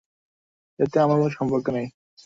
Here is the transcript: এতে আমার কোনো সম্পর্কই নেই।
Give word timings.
এতে 0.79 0.97
আমার 0.99 1.17
কোনো 1.17 1.31
সম্পর্কই 1.37 1.71
নেই। 1.71 1.87